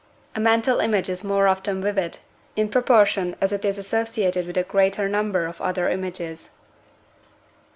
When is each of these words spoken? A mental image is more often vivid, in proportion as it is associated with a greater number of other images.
A 0.33 0.39
mental 0.39 0.79
image 0.79 1.09
is 1.09 1.23
more 1.23 1.47
often 1.47 1.79
vivid, 1.83 2.17
in 2.55 2.69
proportion 2.69 3.35
as 3.39 3.51
it 3.53 3.63
is 3.63 3.77
associated 3.77 4.47
with 4.47 4.57
a 4.57 4.63
greater 4.63 5.07
number 5.07 5.45
of 5.45 5.61
other 5.61 5.89
images. 5.89 6.49